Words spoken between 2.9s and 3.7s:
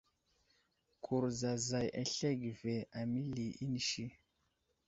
,aməli